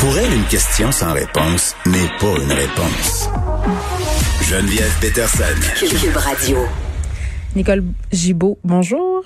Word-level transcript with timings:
Pour 0.00 0.16
elle, 0.16 0.32
une 0.32 0.46
question 0.46 0.90
sans 0.90 1.12
réponse 1.12 1.76
n'est 1.84 2.08
pas 2.18 2.42
une 2.42 2.52
réponse. 2.52 3.28
Geneviève 4.40 4.90
Peterson. 4.98 5.44
Cube 5.78 6.16
Radio. 6.16 6.56
Nicole 7.54 7.84
Gibaud, 8.10 8.58
bonjour. 8.64 9.24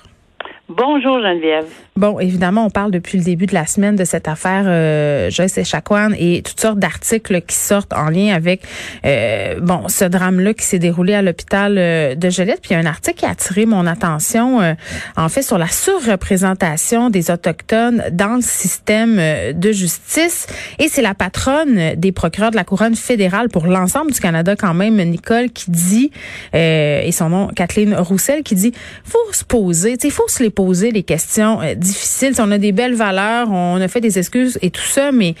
Bonjour 0.67 1.19
Geneviève. 1.21 1.67
Bon, 1.95 2.19
évidemment, 2.19 2.65
on 2.65 2.69
parle 2.71 2.89
depuis 2.89 3.19
le 3.19 3.23
début 3.23 3.45
de 3.45 3.53
la 3.53 3.67
semaine 3.67 3.95
de 3.95 4.03
cette 4.03 4.27
affaire 4.27 4.63
euh, 4.65 5.29
Joyce 5.29 5.59
Echaquan 5.59 6.09
et 6.17 6.41
toutes 6.41 6.59
sortes 6.59 6.79
d'articles 6.79 7.39
qui 7.41 7.55
sortent 7.55 7.93
en 7.93 8.09
lien 8.09 8.33
avec 8.33 8.63
euh, 9.05 9.59
bon 9.61 9.87
ce 9.87 10.05
drame-là 10.05 10.55
qui 10.55 10.65
s'est 10.65 10.79
déroulé 10.79 11.13
à 11.13 11.21
l'hôpital 11.21 11.77
euh, 11.77 12.15
de 12.15 12.29
Joliette. 12.31 12.61
Puis 12.61 12.71
il 12.71 12.73
y 12.73 12.75
a 12.77 12.79
un 12.79 12.87
article 12.87 13.19
qui 13.19 13.25
a 13.25 13.29
attiré 13.29 13.67
mon 13.67 13.85
attention, 13.85 14.59
euh, 14.59 14.73
en 15.15 15.29
fait, 15.29 15.43
sur 15.43 15.59
la 15.59 15.67
surreprésentation 15.67 17.11
des 17.11 17.29
autochtones 17.29 18.03
dans 18.11 18.37
le 18.37 18.41
système 18.41 19.21
de 19.53 19.71
justice. 19.71 20.47
Et 20.79 20.87
c'est 20.89 21.03
la 21.03 21.13
patronne 21.13 21.93
des 21.95 22.11
procureurs 22.11 22.49
de 22.49 22.55
la 22.55 22.63
couronne 22.63 22.95
fédérale 22.95 23.49
pour 23.49 23.67
l'ensemble 23.67 24.11
du 24.11 24.19
Canada, 24.19 24.55
quand 24.55 24.73
même, 24.73 24.95
Nicole, 24.95 25.51
qui 25.51 25.69
dit 25.69 26.11
et 26.53 27.11
son 27.11 27.29
nom, 27.29 27.47
Kathleen 27.55 27.93
Roussel, 27.93 28.41
qui 28.41 28.55
dit 28.55 28.73
faut 29.03 29.31
se 29.31 29.45
poser, 29.45 29.95
il 30.03 30.11
faut 30.11 30.27
se 30.27 30.41
les 30.41 30.54
poser 30.55 30.91
les 30.91 31.03
questions 31.03 31.61
euh, 31.61 31.75
difficiles. 31.75 32.33
on 32.39 32.51
a 32.51 32.57
des 32.57 32.71
belles 32.71 32.95
valeurs, 32.95 33.51
on 33.51 33.79
a 33.79 33.87
fait 33.87 34.01
des 34.01 34.17
excuses 34.17 34.57
et 34.61 34.71
tout 34.71 34.81
ça, 34.81 35.11
mais 35.11 35.35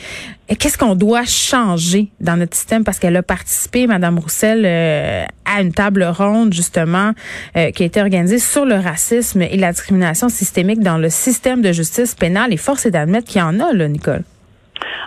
qu'est-ce 0.47 0.77
qu'on 0.77 0.95
doit 0.95 1.25
changer 1.25 2.07
dans 2.19 2.37
notre 2.37 2.55
système? 2.55 2.83
Parce 2.83 2.99
qu'elle 2.99 3.15
a 3.15 3.23
participé, 3.23 3.87
Madame 3.87 4.19
Roussel, 4.19 4.63
euh, 4.65 5.23
à 5.45 5.61
une 5.61 5.73
table 5.73 6.03
ronde 6.03 6.53
justement 6.53 7.11
euh, 7.57 7.71
qui 7.71 7.83
a 7.83 7.85
été 7.85 8.01
organisée 8.01 8.39
sur 8.39 8.65
le 8.65 8.75
racisme 8.75 9.41
et 9.41 9.57
la 9.57 9.71
discrimination 9.71 10.29
systémique 10.29 10.81
dans 10.81 10.97
le 10.97 11.09
système 11.09 11.61
de 11.61 11.71
justice 11.71 12.13
pénale. 12.13 12.53
Et 12.53 12.57
force 12.57 12.85
est 12.85 12.91
d'admettre 12.91 13.27
qu'il 13.27 13.39
y 13.39 13.43
en 13.43 13.59
a, 13.59 13.73
là, 13.73 13.87
Nicole. 13.87 14.21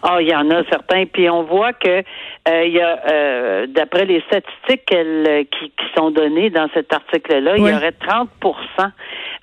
Ah, 0.02 0.18
il 0.20 0.28
y 0.28 0.34
en 0.34 0.48
a 0.50 0.62
certains. 0.70 1.04
Puis 1.06 1.28
on 1.28 1.42
voit 1.42 1.72
que 1.72 2.02
il 2.46 2.72
y 2.72 2.80
a, 2.80 3.66
d'après 3.66 4.06
les 4.06 4.22
statistiques 4.22 4.86
qui, 4.86 5.72
sont 5.94 6.10
données 6.10 6.48
dans 6.48 6.68
cet 6.72 6.92
article-là, 6.92 7.56
il 7.56 7.64
y 7.64 7.74
aurait 7.74 7.92
30 7.92 8.30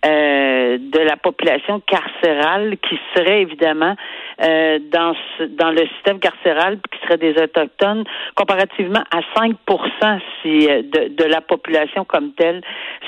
euh, 0.05 0.77
de 0.77 0.99
la 0.99 1.17
population 1.17 1.81
carcérale 1.81 2.77
qui 2.87 2.99
serait 3.15 3.41
évidemment 3.41 3.95
euh, 4.41 4.79
dans 4.91 5.13
dans 5.57 5.71
le 5.71 5.87
système 5.95 6.19
carcéral 6.19 6.79
qui 6.91 6.99
serait 7.03 7.17
des 7.17 7.41
autochtones 7.41 8.03
comparativement 8.35 9.03
à 9.11 9.21
5% 9.39 10.19
si 10.41 10.69
euh, 10.69 10.83
de, 10.83 11.15
de 11.15 11.23
la 11.23 11.41
population 11.41 12.05
comme 12.05 12.33
telle. 12.33 12.61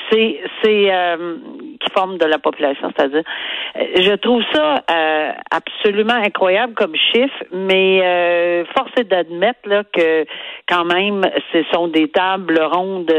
C'est 0.10 0.40
c'est 0.64 0.92
qui 1.80 1.90
forme 1.94 2.18
de 2.18 2.26
la 2.26 2.40
population 2.40 2.92
c'est-à-dire 2.96 3.24
je 3.76 4.16
trouve 4.16 4.44
ça 4.54 4.84
absolument 5.52 6.14
incroyable 6.14 6.74
comme 6.74 6.96
chiffre 6.96 7.44
mais 7.52 8.66
force 8.76 8.92
est 8.98 9.06
d'admettre 9.06 9.60
là 9.66 9.84
que 9.92 10.26
quand 10.68 10.86
même 10.86 11.22
ce 11.54 11.64
sont 11.74 11.88
des 11.88 12.10
tables 12.10 12.60
rondes 12.62 13.14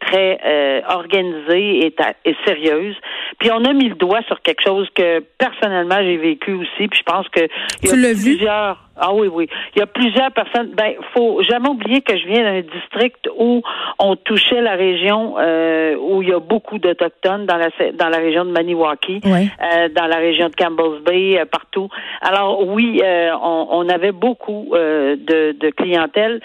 très 0.00 0.82
organisées 0.88 1.86
et, 1.86 1.94
et 2.24 2.36
sérieuses 2.46 2.96
puis 3.38 3.50
on 3.50 3.64
a 3.64 3.72
mis 3.72 3.88
le 3.88 3.94
doigt 3.94 4.22
sur 4.28 4.40
quelque 4.40 4.62
chose 4.62 4.88
que 4.94 5.20
personnellement 5.38 5.98
j'ai 6.00 6.16
vécu 6.16 6.52
aussi. 6.54 6.88
Puis 6.88 6.98
je 6.98 7.02
pense 7.02 7.28
que 7.28 7.40
il 7.82 7.88
y 7.88 8.06
a 8.06 8.14
plusieurs. 8.14 8.78
Ah 8.96 9.14
oui, 9.14 9.28
oui. 9.28 9.48
Il 9.74 9.78
y 9.78 9.82
a 9.82 9.86
plusieurs 9.86 10.30
personnes. 10.32 10.72
Ben, 10.76 10.94
faut 11.14 11.42
jamais 11.42 11.68
oublier 11.68 12.02
que 12.02 12.16
je 12.16 12.26
viens 12.26 12.42
d'un 12.42 12.60
district 12.60 13.28
où 13.38 13.62
on 13.98 14.16
touchait 14.16 14.60
la 14.60 14.74
région 14.74 15.36
euh, 15.38 15.96
où 15.96 16.22
il 16.22 16.28
y 16.28 16.32
a 16.32 16.38
beaucoup 16.38 16.78
d'autochtones 16.78 17.46
dans 17.46 17.56
la 17.56 17.70
dans 17.92 18.08
la 18.08 18.18
région 18.18 18.44
de 18.44 18.50
Maniwaki, 18.50 19.20
euh, 19.24 19.88
dans 19.88 20.06
la 20.06 20.16
région 20.16 20.48
de 20.48 20.54
Campbell's 20.54 21.02
Bay, 21.04 21.38
euh, 21.38 21.46
partout. 21.46 21.88
Alors 22.20 22.66
oui, 22.66 23.00
on, 23.02 23.66
on, 23.70 23.88
avait 23.88 24.12
beaucoup 24.12 24.68
de, 24.72 25.52
de 25.52 25.70
clientèle, 25.70 26.40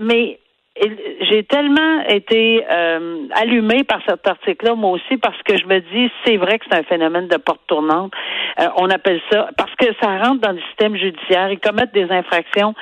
mais 0.00 0.38
j'ai 0.76 1.42
tellement 1.44 2.00
été 2.08 2.64
euh, 2.70 3.26
allumée 3.34 3.84
par 3.84 4.00
cet 4.08 4.26
article-là, 4.26 4.74
moi 4.74 4.92
aussi, 4.92 5.16
parce 5.18 5.40
que 5.42 5.56
je 5.56 5.66
me 5.66 5.80
dis, 5.80 6.10
c'est 6.24 6.36
vrai 6.36 6.58
que 6.58 6.64
c'est 6.70 6.78
un 6.78 6.84
phénomène 6.84 7.28
de 7.28 7.36
porte 7.36 7.60
tournante. 7.66 8.12
Euh, 8.60 8.68
on 8.76 8.88
appelle 8.88 9.20
ça 9.30 9.50
parce 9.56 9.74
que 9.74 9.86
ça 10.00 10.18
rentre 10.18 10.40
dans 10.40 10.52
le 10.52 10.60
système 10.68 10.96
judiciaire. 10.96 11.50
Ils 11.50 11.58
commettent 11.58 11.92
des 11.92 12.10
infractions. 12.10 12.74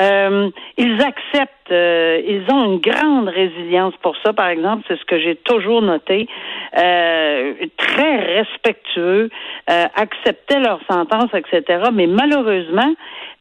Euh, 0.00 0.50
ils 0.76 1.00
acceptent, 1.02 1.63
euh, 1.70 2.20
ils 2.26 2.44
ont 2.52 2.64
une 2.72 2.80
grande 2.80 3.28
résilience 3.28 3.94
pour 4.02 4.16
ça, 4.24 4.32
par 4.32 4.48
exemple, 4.48 4.84
c'est 4.88 4.98
ce 4.98 5.04
que 5.04 5.18
j'ai 5.18 5.36
toujours 5.36 5.82
noté. 5.82 6.28
très 6.72 8.16
respectueux, 8.38 9.30
acceptaient 9.66 10.60
leur 10.60 10.80
sentence, 10.90 11.30
etc. 11.34 11.84
Mais 11.92 12.06
malheureusement, 12.06 12.94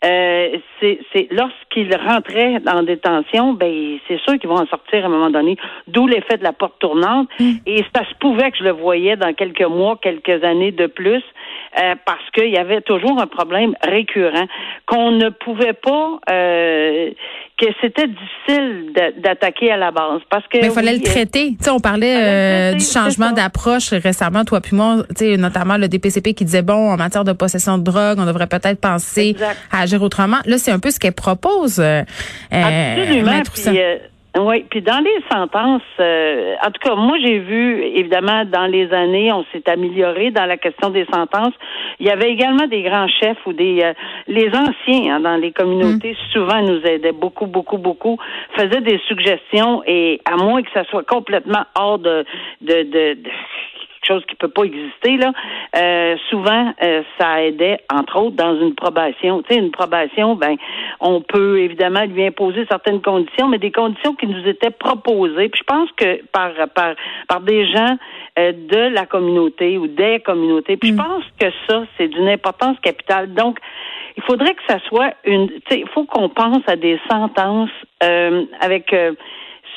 euh, 0.04 0.58
c'est 0.82 1.28
lorsqu'ils 1.32 1.96
rentraient 1.96 2.58
en 2.68 2.84
détention, 2.84 3.54
ben 3.54 3.98
c'est 4.08 4.20
sûr 4.20 4.38
qu'ils 4.38 4.50
vont 4.50 4.60
en 4.60 4.68
sortir 4.68 5.04
à 5.04 5.08
un 5.08 5.10
moment 5.10 5.30
donné. 5.30 5.56
D'où 5.88 6.08
l'effet 6.08 6.38
de 6.38 6.44
la 6.44 6.52
porte 6.52 6.78
tournante. 6.80 7.30
Mm. 7.40 7.52
Et 7.66 7.84
ça 7.96 8.04
se 8.10 8.14
pouvait 8.20 8.52
que 8.52 8.58
je 8.58 8.64
le 8.64 8.72
voyais 8.72 9.16
dans 9.16 9.34
quelques 9.34 9.66
mois, 9.66 9.98
quelques 10.02 10.44
années 10.44 10.72
de 10.72 10.88
plus, 10.88 11.24
euh, 11.82 11.96
parce 12.06 12.30
qu'il 12.32 12.50
y 12.50 12.58
avait 12.58 12.82
toujours 12.82 13.22
un 13.22 13.28
problème 13.28 13.76
récurrent 13.82 14.48
qu'on 14.86 15.12
ne 15.12 15.30
pouvait 15.30 15.74
pas. 15.74 16.20
Euh, 16.30 17.12
que 17.58 17.68
c'était 17.82 18.08
difficile 18.08 18.94
d'attaquer 19.22 19.72
à 19.72 19.78
la 19.78 19.92
base 19.92 20.22
parce 20.30 20.46
que 20.48 20.58
mais 20.58 20.68
il 20.68 20.72
fallait 20.72 20.94
le 20.94 21.02
euh, 21.02 21.04
traiter. 21.04 21.50
Tu 21.52 21.64
sais, 21.64 21.70
on 21.70 21.80
parlait 21.80 22.16
euh, 22.18 22.74
du 22.74 22.84
changement 22.84 23.32
d'approche 23.32 23.90
récemment, 23.90 24.44
toi 24.44 24.60
puis 24.60 24.76
moi, 24.76 25.04
tu 25.10 25.26
sais, 25.26 25.38
notamment 25.38 25.78
le 25.78 25.88
DPCP 25.88 26.34
qui 26.34 26.46
disait 26.46 26.62
bon 26.62 26.92
en 26.92 26.98
matière 26.98 27.24
de 27.24 27.34
possession 27.34 27.78
de 27.78 27.84
drogue, 27.84 28.18
on 28.20 28.26
devrait 28.26 28.48
peut-être 28.48 28.80
penser 28.82 29.36
à 29.72 29.82
agir 29.82 30.02
autrement. 30.02 30.40
Là, 30.46 30.58
c'est 30.58 30.72
un 30.72 30.80
peu 30.80 30.92
ce 30.92 31.00
qu'elle 31.00 31.14
propose. 31.14 31.80
Euh, 31.80 32.04
Absolument. 32.52 33.44
Oui, 34.36 34.66
puis 34.68 34.82
dans 34.82 35.04
les 35.04 35.24
sentences, 35.32 35.84
euh, 36.00 36.56
en 36.66 36.72
tout 36.72 36.80
cas, 36.82 36.96
moi 36.96 37.18
j'ai 37.24 37.38
vu, 37.38 37.84
évidemment, 37.84 38.46
dans 38.46 38.66
les 38.66 38.92
années, 38.92 39.32
on 39.32 39.46
s'est 39.52 39.70
amélioré 39.70 40.32
dans 40.32 40.46
la 40.46 40.58
question 40.58 40.90
des 40.90 41.06
sentences. 41.14 41.54
Il 42.00 42.08
y 42.08 42.10
avait 42.10 42.32
également 42.32 42.66
des 42.66 42.82
grands 42.82 43.08
chefs 43.08 43.38
ou 43.46 43.54
des 43.54 43.82
euh, 43.84 43.94
les 44.28 44.50
anciens 44.50 45.16
hein, 45.16 45.20
dans 45.20 45.36
les 45.36 45.52
communautés 45.52 46.14
mm. 46.14 46.32
souvent 46.34 46.62
nous 46.64 46.82
aidaient 46.84 47.12
beaucoup, 47.12 47.46
beaucoup, 47.46 47.78
beaucoup, 47.78 48.18
faisaient 48.58 48.82
des 48.82 49.00
suggestions 49.08 49.84
et 49.86 50.20
à 50.26 50.36
moins 50.36 50.64
que 50.64 50.72
ça 50.74 50.84
soit 50.86 51.06
complètement 51.06 51.66
hors 51.78 52.00
de, 52.00 52.26
de, 52.62 52.84
de 52.84 53.18
chose 54.08 54.24
qui 54.26 54.36
peut 54.36 54.48
pas 54.48 54.64
exister 54.64 55.18
là. 55.18 55.32
Euh, 55.76 56.16
souvent, 56.30 56.74
euh, 56.82 57.04
ça 57.20 57.44
aidait, 57.44 57.80
entre 57.94 58.18
autres, 58.20 58.36
dans 58.36 58.60
une 58.60 58.76
probation. 58.76 59.42
Tu 59.44 59.54
sais, 59.54 59.60
une 59.60 59.72
probation, 59.72 60.36
ben, 60.36 60.56
on 61.00 61.22
peut 61.22 61.60
évidemment 61.60 62.06
lui 62.06 62.26
imposer 62.26 62.66
certaines 62.70 63.02
conditions, 63.02 63.48
mais 63.48 63.58
des 63.58 63.72
conditions 63.72 64.16
qui 64.16 64.28
nous 64.28 64.48
étaient 64.48 64.72
proposées. 64.72 65.50
Puis 65.50 65.62
je 65.62 65.64
pense 65.64 65.90
que 65.98 66.24
par 66.32 66.52
par 66.74 66.96
par 67.28 67.42
des 67.42 67.66
gens 67.68 67.98
euh, 68.40 68.52
de 68.52 68.94
la 68.94 69.06
communauté 69.06 69.78
ou 69.78 69.88
des 69.88 70.20
communautés. 70.20 70.78
Puis 70.78 70.90
je 70.90 70.94
mm. 70.96 70.98
pense 70.98 71.24
que 71.40 71.48
ça, 71.68 71.84
c'est 71.98 72.08
d'une 72.08 72.30
importance 72.30 72.80
capitale. 72.82 73.34
Donc, 73.34 73.60
il 74.18 74.24
faudrait 74.24 74.54
que 74.54 74.62
ça 74.68 74.80
soit 74.88 75.14
une. 75.26 75.48
Tu 75.48 75.62
sais, 75.70 75.80
il 75.80 75.88
faut 75.90 76.06
qu'on 76.06 76.30
pense 76.30 76.62
à 76.68 76.76
des 76.76 77.00
sentences 77.10 77.72
avec 78.60 78.94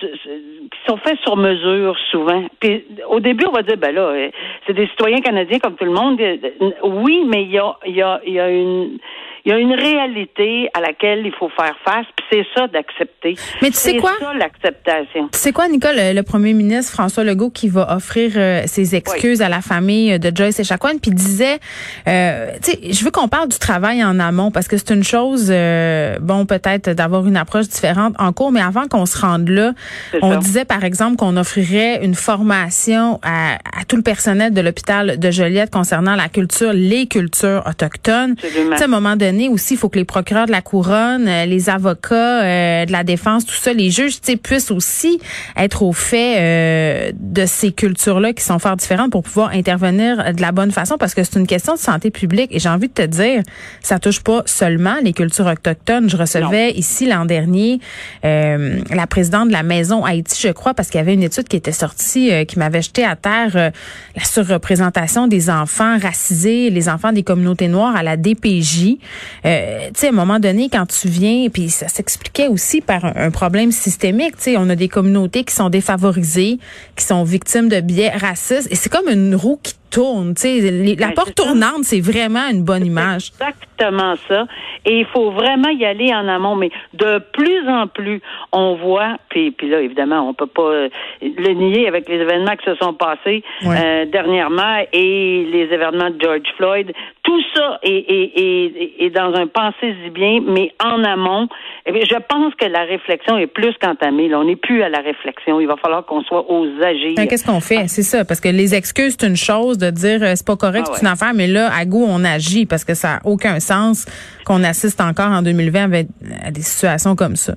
qui 0.00 0.78
sont 0.88 0.96
faits 0.98 1.18
sur 1.20 1.36
mesure 1.36 1.96
souvent. 2.10 2.44
Puis 2.60 2.84
au 3.08 3.20
début, 3.20 3.46
on 3.46 3.52
va 3.52 3.62
dire 3.62 3.76
ben 3.76 3.94
là, 3.94 4.02
euh, 4.02 4.30
c'est 4.66 4.74
des 4.74 4.86
citoyens 4.88 5.20
canadiens 5.20 5.58
comme 5.58 5.76
tout 5.76 5.84
le 5.84 5.92
monde. 5.92 6.20
Euh, 6.20 6.36
oui, 6.82 7.24
mais 7.26 7.42
il 7.42 7.52
y 7.52 7.58
a, 7.58 7.76
il 7.86 7.96
y 7.96 8.02
a, 8.02 8.20
il 8.26 8.32
y 8.32 8.40
a 8.40 8.50
une 8.50 8.98
il 9.46 9.50
y 9.50 9.52
a 9.52 9.58
une 9.58 9.74
réalité 9.74 10.68
à 10.74 10.80
laquelle 10.80 11.24
il 11.24 11.32
faut 11.32 11.48
faire 11.50 11.76
face, 11.84 12.04
puis 12.16 12.26
c'est 12.32 12.46
ça 12.52 12.66
d'accepter. 12.66 13.36
Mais 13.62 13.70
tu 13.70 13.76
sais 13.76 13.96
quoi? 13.98 14.10
C'est 14.18 14.24
ça 14.24 14.34
l'acceptation. 14.34 15.28
Tu 15.32 15.38
sais 15.38 15.52
quoi, 15.52 15.68
Nicole, 15.68 15.94
le 15.94 16.22
premier 16.22 16.52
ministre 16.52 16.92
François 16.92 17.22
Legault 17.22 17.50
qui 17.50 17.68
va 17.68 17.94
offrir 17.94 18.32
euh, 18.34 18.62
ses 18.66 18.96
excuses 18.96 19.42
à 19.42 19.48
la 19.48 19.60
famille 19.60 20.18
de 20.18 20.36
Joyce 20.36 20.58
Echaquan, 20.58 20.98
puis 21.00 21.12
disait, 21.12 21.60
euh, 22.08 22.48
tu 22.60 22.72
sais, 22.72 22.92
je 22.92 23.04
veux 23.04 23.12
qu'on 23.12 23.28
parle 23.28 23.46
du 23.48 23.58
travail 23.60 24.02
en 24.02 24.18
amont 24.18 24.50
parce 24.50 24.66
que 24.66 24.76
c'est 24.76 24.90
une 24.90 25.04
chose, 25.04 25.46
euh, 25.48 26.18
bon, 26.20 26.44
peut-être 26.44 26.90
d'avoir 26.90 27.24
une 27.24 27.36
approche 27.36 27.68
différente 27.68 28.16
en 28.18 28.32
cours, 28.32 28.50
mais 28.50 28.62
avant 28.62 28.88
qu'on 28.88 29.06
se 29.06 29.16
rende 29.16 29.48
là, 29.48 29.74
on 30.22 30.38
disait 30.38 30.64
par 30.64 30.82
exemple 30.82 31.14
qu'on 31.18 31.36
offrirait 31.36 32.04
une 32.04 32.16
formation 32.16 33.20
à, 33.22 33.58
à 33.80 33.84
tout 33.86 33.94
le 33.94 34.02
personnel 34.02 34.52
de 34.52 34.60
l'hôpital 34.60 35.20
de 35.20 35.30
Joliette 35.30 35.70
concernant 35.70 36.16
la 36.16 36.28
culture, 36.28 36.72
les 36.72 37.06
cultures 37.06 37.62
autochtones. 37.64 38.34
Tu 38.34 38.48
sais, 38.48 38.82
à 38.82 38.84
un 38.86 38.88
moment 38.88 39.14
donné 39.14 39.35
aussi, 39.48 39.74
il 39.74 39.76
faut 39.76 39.88
que 39.88 39.98
les 39.98 40.04
procureurs 40.04 40.46
de 40.46 40.50
la 40.50 40.62
couronne, 40.62 41.28
euh, 41.28 41.44
les 41.46 41.68
avocats 41.68 42.42
euh, 42.42 42.84
de 42.86 42.92
la 42.92 43.04
défense, 43.04 43.44
tout 43.44 43.54
ça, 43.54 43.72
les 43.72 43.90
juges, 43.90 44.20
puissent 44.42 44.70
aussi 44.70 45.20
être 45.56 45.82
au 45.82 45.92
fait 45.92 46.36
euh, 46.38 47.12
de 47.14 47.46
ces 47.46 47.72
cultures-là 47.72 48.32
qui 48.32 48.42
sont 48.42 48.58
fort 48.58 48.76
différentes 48.76 49.12
pour 49.12 49.22
pouvoir 49.22 49.50
intervenir 49.50 50.34
de 50.34 50.40
la 50.40 50.52
bonne 50.52 50.72
façon, 50.72 50.96
parce 50.98 51.14
que 51.14 51.22
c'est 51.22 51.38
une 51.38 51.46
question 51.46 51.74
de 51.74 51.78
santé 51.78 52.10
publique. 52.10 52.54
Et 52.54 52.58
j'ai 52.58 52.68
envie 52.68 52.88
de 52.88 52.92
te 52.94 53.02
dire, 53.02 53.42
ça 53.80 53.98
touche 53.98 54.20
pas 54.20 54.42
seulement 54.46 54.96
les 55.02 55.12
cultures 55.12 55.46
autochtones. 55.46 56.08
Je 56.08 56.16
recevais 56.16 56.72
ici 56.72 57.06
l'an 57.06 57.24
dernier 57.24 57.80
la 58.22 59.06
présidente 59.08 59.48
de 59.48 59.52
la 59.52 59.62
Maison 59.62 60.04
Haïti, 60.04 60.40
je 60.40 60.52
crois, 60.52 60.74
parce 60.74 60.88
qu'il 60.88 60.98
y 60.98 61.00
avait 61.00 61.14
une 61.14 61.22
étude 61.22 61.48
qui 61.48 61.56
était 61.56 61.72
sortie 61.72 62.30
qui 62.46 62.58
m'avait 62.58 62.82
jeté 62.82 63.04
à 63.04 63.16
terre 63.16 63.72
la 64.16 64.24
surreprésentation 64.24 65.26
des 65.28 65.50
enfants 65.50 65.98
racisés, 65.98 66.70
les 66.70 66.88
enfants 66.88 67.12
des 67.12 67.22
communautés 67.22 67.68
noires 67.68 67.96
à 67.96 68.02
la 68.02 68.16
DPJ. 68.16 68.96
Euh, 69.44 69.88
tu 69.88 70.00
sais, 70.00 70.06
à 70.06 70.10
un 70.10 70.12
moment 70.12 70.38
donné, 70.38 70.68
quand 70.70 70.86
tu 70.86 71.08
viens, 71.08 71.48
puis 71.48 71.68
ça 71.68 71.88
s'expliquait 71.88 72.48
aussi 72.48 72.80
par 72.80 73.04
un, 73.04 73.30
problème 73.30 73.70
systémique, 73.70 74.36
tu 74.36 74.42
sais, 74.42 74.56
on 74.56 74.68
a 74.70 74.76
des 74.76 74.88
communautés 74.88 75.44
qui 75.44 75.54
sont 75.54 75.68
défavorisées, 75.68 76.58
qui 76.96 77.04
sont 77.04 77.24
victimes 77.24 77.68
de 77.68 77.80
biais 77.80 78.10
racistes, 78.10 78.70
et 78.70 78.74
c'est 78.74 78.90
comme 78.90 79.08
une 79.08 79.34
roue 79.34 79.58
qui 79.62 79.74
tourne. 79.90 80.34
Tu 80.34 80.42
sais, 80.42 80.70
la 80.96 81.08
ben, 81.08 81.14
porte 81.14 81.34
tournante, 81.34 81.84
c'est 81.84 82.00
vraiment 82.00 82.48
une 82.50 82.64
bonne 82.64 82.84
image. 82.84 83.32
Exactement 83.40 84.14
ça. 84.28 84.46
Et 84.84 85.00
il 85.00 85.06
faut 85.06 85.30
vraiment 85.30 85.68
y 85.68 85.84
aller 85.84 86.12
en 86.14 86.28
amont. 86.28 86.56
Mais 86.56 86.70
de 86.94 87.18
plus 87.32 87.68
en 87.68 87.86
plus, 87.86 88.20
on 88.52 88.74
voit, 88.74 89.16
puis, 89.28 89.50
puis 89.50 89.68
là, 89.68 89.80
évidemment, 89.80 90.28
on 90.28 90.34
peut 90.34 90.46
pas 90.46 90.62
euh, 90.62 90.88
le 91.22 91.52
nier 91.52 91.88
avec 91.88 92.08
les 92.08 92.16
événements 92.16 92.56
qui 92.56 92.64
se 92.64 92.74
sont 92.76 92.94
passés 92.94 93.42
euh, 93.64 94.04
dernièrement 94.06 94.84
et 94.92 95.46
les 95.50 95.68
événements 95.72 96.10
de 96.10 96.20
George 96.20 96.48
Floyd. 96.56 96.92
Tout 97.26 97.42
ça 97.56 97.80
est, 97.82 97.90
est, 97.90 98.32
est, 98.36 99.04
est 99.06 99.10
dans 99.10 99.34
un 99.34 99.48
pensée-y 99.48 100.10
bien, 100.10 100.38
mais 100.46 100.72
en 100.80 101.02
amont. 101.02 101.48
Eh 101.84 102.04
je 102.04 102.18
pense 102.28 102.54
que 102.54 102.66
la 102.66 102.84
réflexion 102.84 103.36
est 103.36 103.48
plus 103.48 103.74
qu'entamée. 103.80 104.28
Là. 104.28 104.38
On 104.38 104.44
n'est 104.44 104.54
plus 104.54 104.82
à 104.82 104.88
la 104.88 105.00
réflexion. 105.00 105.60
Il 105.60 105.66
va 105.66 105.76
falloir 105.76 106.06
qu'on 106.06 106.22
soit 106.22 106.48
aux 106.48 106.66
agir. 106.82 107.14
Ben, 107.16 107.26
qu'est-ce 107.26 107.44
qu'on 107.44 107.60
fait? 107.60 107.88
C'est 107.88 108.04
ça. 108.04 108.24
Parce 108.24 108.40
que 108.40 108.48
les 108.48 108.76
excuses, 108.76 109.16
c'est 109.18 109.26
une 109.26 109.36
chose 109.36 109.76
de 109.76 109.90
dire 109.90 110.22
euh, 110.22 110.32
c'est 110.36 110.46
pas 110.46 110.56
correct, 110.56 110.86
ah 110.88 110.92
c'est 110.94 111.02
une 111.02 111.12
affaire, 111.12 111.34
mais 111.34 111.48
là, 111.48 111.68
à 111.76 111.84
goût, 111.84 112.06
on 112.08 112.24
agit 112.24 112.64
parce 112.64 112.84
que 112.84 112.94
ça 112.94 113.14
n'a 113.14 113.20
aucun 113.24 113.58
sens 113.58 114.06
qu'on 114.44 114.62
assiste 114.62 115.00
encore 115.00 115.32
en 115.32 115.42
2020 115.42 115.82
avec, 115.82 116.06
à 116.44 116.52
des 116.52 116.62
situations 116.62 117.16
comme 117.16 117.34
ça. 117.34 117.54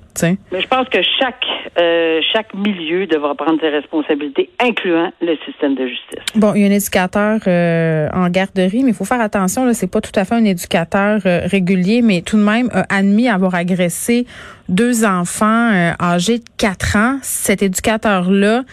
Mais 0.52 0.62
je 0.62 0.68
pense 0.68 0.90
que 0.90 1.00
chaque 1.20 1.46
euh, 1.80 2.20
chaque 2.34 2.54
milieu 2.54 3.06
devra 3.06 3.36
prendre 3.36 3.60
ses 3.62 3.70
responsabilités, 3.70 4.50
incluant 4.60 5.12
le 5.22 5.38
système 5.46 5.76
de 5.76 5.88
justice. 5.88 6.20
Bon, 6.36 6.54
il 6.56 6.62
y 6.62 6.64
a 6.66 6.68
un 6.68 6.72
éducateur 6.72 7.40
euh, 7.48 8.08
en 8.14 8.30
garderie, 8.30 8.84
mais 8.84 8.90
il 8.90 8.94
faut 8.96 9.06
faire 9.06 9.22
attention, 9.22 9.59
c'est 9.74 9.88
pas 9.88 10.02
tout 10.02 10.12
à 10.16 10.26
fait 10.26 10.36
un 10.36 10.46
éducateur 10.46 11.22
régulier, 11.24 12.02
mais 12.02 12.22
tout 12.22 12.38
de 12.38 12.44
même 12.44 12.70
a 12.74 12.86
admis 12.90 13.28
avoir 13.28 13.56
agressé 13.56 14.26
deux 14.68 15.04
enfants 15.04 15.94
âgés 16.00 16.40
de 16.40 16.44
4 16.58 16.96
ans. 16.96 17.20
Cet 17.24 17.64
éducateur-là, 17.64 18.64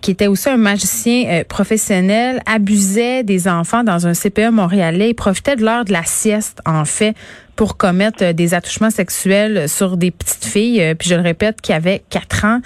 qui 0.00 0.10
était 0.10 0.26
aussi 0.26 0.48
un 0.48 0.56
magicien 0.56 1.42
professionnel, 1.48 2.40
abusait 2.46 3.22
des 3.24 3.46
enfants 3.48 3.84
dans 3.84 4.06
un 4.06 4.14
CPE 4.14 4.50
montréalais. 4.50 5.10
Il 5.10 5.14
profitait 5.14 5.56
de 5.56 5.62
l'heure 5.62 5.84
de 5.84 5.92
la 5.92 6.04
sieste, 6.04 6.60
en 6.64 6.84
fait, 6.84 7.14
pour 7.56 7.76
commettre 7.76 8.22
euh, 8.22 8.32
des 8.32 8.54
attouchements 8.54 8.90
sexuels 8.90 9.68
sur 9.68 9.96
des 9.96 10.10
petites 10.10 10.44
filles, 10.44 10.82
euh, 10.82 10.94
puis 10.94 11.08
je 11.08 11.14
le 11.14 11.22
répète, 11.22 11.60
qui 11.60 11.72
avaient 11.72 12.02
quatre 12.10 12.44
ans. 12.44 12.60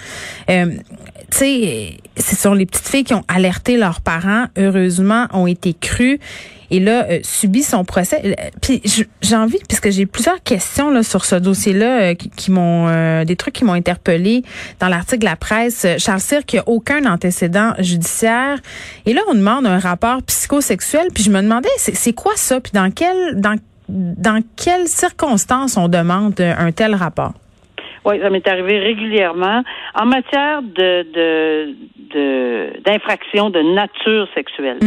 Euh, 0.49 0.67
tu 1.31 1.37
sais, 1.37 1.97
c'est 2.15 2.37
sur 2.37 2.55
les 2.55 2.65
petites 2.65 2.87
filles 2.87 3.03
qui 3.03 3.13
ont 3.13 3.23
alerté 3.27 3.77
leurs 3.77 4.01
parents, 4.01 4.45
heureusement, 4.57 5.27
ont 5.31 5.47
été 5.47 5.73
crues 5.73 6.19
et 6.71 6.79
là 6.79 7.05
euh, 7.09 7.19
subit 7.23 7.63
son 7.63 7.83
procès. 7.83 8.35
Puis 8.61 8.81
j'ai 9.21 9.35
envie, 9.35 9.59
puisque 9.67 9.89
j'ai 9.89 10.05
plusieurs 10.05 10.41
questions 10.43 10.91
là 10.91 11.03
sur 11.03 11.25
ce 11.25 11.35
dossier-là 11.35 12.15
qui, 12.15 12.51
m'ont 12.51 13.23
des 13.23 13.35
trucs 13.35 13.55
qui 13.55 13.65
m'ont 13.65 13.73
interpellé 13.73 14.43
dans 14.79 14.87
l'article 14.87 15.19
de 15.19 15.25
la 15.25 15.35
presse. 15.35 15.85
Charles 15.97 16.19
Cyr 16.19 16.45
qui 16.45 16.57
a 16.57 16.63
aucun 16.67 17.05
antécédent 17.05 17.73
judiciaire. 17.79 18.57
Et 19.05 19.13
là 19.13 19.21
on 19.29 19.35
demande 19.35 19.65
un 19.65 19.79
rapport 19.79 20.21
psychosexuel. 20.23 21.07
Puis 21.13 21.23
je 21.23 21.31
me 21.31 21.41
demandais 21.41 21.69
c'est 21.77 22.13
quoi 22.13 22.33
ça? 22.35 22.59
Puis 22.59 22.71
dans 22.73 22.91
quel 22.91 23.39
dans 23.39 23.55
dans 23.89 24.43
quelles 24.55 24.87
circonstances 24.87 25.75
on 25.77 25.87
demande 25.87 26.39
un 26.39 26.71
tel 26.71 26.93
rapport? 26.93 27.33
Oui, 28.05 28.19
ça 28.21 28.29
m'est 28.29 28.47
arrivé 28.47 28.79
régulièrement. 28.79 29.63
En 29.95 30.05
matière 30.05 30.61
de 30.61 31.75
d'infraction 32.83 33.51
de, 33.51 33.61
nature 33.75 34.27
sexuelle. 34.33 34.79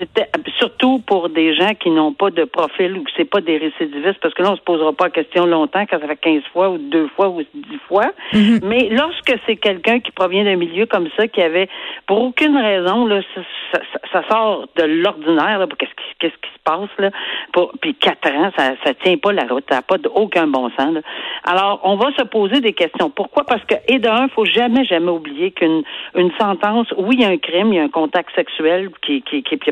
Mm-hmm 0.00 0.38
surtout 0.58 0.98
pour 1.00 1.28
des 1.28 1.54
gens 1.54 1.74
qui 1.74 1.90
n'ont 1.90 2.12
pas 2.12 2.30
de 2.30 2.44
profil 2.44 2.96
ou 2.96 3.04
que 3.04 3.10
c'est 3.16 3.24
pas 3.24 3.40
des 3.40 3.56
récidivistes, 3.56 4.18
parce 4.20 4.34
que 4.34 4.42
là, 4.42 4.52
on 4.52 4.56
se 4.56 4.62
posera 4.62 4.92
pas 4.92 5.04
la 5.04 5.10
question 5.10 5.46
longtemps 5.46 5.84
quand 5.88 6.00
ça 6.00 6.06
fait 6.06 6.16
15 6.16 6.42
fois 6.52 6.70
ou 6.70 6.78
deux 6.78 7.08
fois 7.08 7.28
ou 7.28 7.42
dix 7.54 7.78
fois. 7.86 8.12
Mhm. 8.32 8.60
Mais 8.64 8.88
lorsque 8.90 9.34
c'est 9.46 9.56
quelqu'un 9.56 10.00
qui 10.00 10.10
provient 10.10 10.44
d'un 10.44 10.56
milieu 10.56 10.86
comme 10.86 11.08
ça, 11.16 11.28
qui 11.28 11.42
avait, 11.42 11.68
pour 12.06 12.22
aucune 12.22 12.56
raison, 12.56 13.06
là, 13.06 13.20
ça, 13.34 13.80
ça, 14.12 14.22
sort 14.28 14.66
de 14.76 14.84
l'ordinaire, 14.84 15.64
qu'est-ce 15.78 15.90
qui, 15.90 16.14
qu'est-ce 16.18 16.34
qui 16.34 16.52
se 16.52 16.62
passe, 16.64 16.90
là, 16.98 17.10
pour, 17.52 17.72
puis 17.80 17.94
quatre 17.94 18.30
ans, 18.30 18.50
ça, 18.56 18.72
ça 18.84 18.94
tient 18.94 19.16
pas 19.16 19.32
la 19.32 19.44
route, 19.44 19.64
ça 19.68 19.76
n'a 19.76 19.82
pas 19.82 19.96
aucun 20.14 20.46
bon 20.46 20.70
sens, 20.70 20.94
là. 20.94 21.00
Alors, 21.44 21.80
on 21.84 21.96
va 21.96 22.10
se 22.18 22.24
poser 22.24 22.60
des 22.60 22.72
questions. 22.72 23.10
Pourquoi? 23.10 23.44
Parce 23.44 23.64
que, 23.64 23.74
et 23.88 23.98
d'un, 23.98 24.28
faut 24.28 24.44
jamais, 24.44 24.84
jamais 24.84 25.10
oublier 25.10 25.50
qu'une 25.52 25.82
une 26.14 26.32
sentence, 26.38 26.92
oui, 26.96 27.16
il 27.18 27.22
y 27.22 27.24
a 27.24 27.28
un 27.28 27.38
crime, 27.38 27.72
il 27.72 27.76
y 27.76 27.78
a 27.78 27.84
un 27.84 27.88
contact 27.88 28.34
sexuel 28.34 28.90
qui, 29.02 29.22
qui, 29.22 29.42
qui, 29.42 29.58
qui 29.58 29.70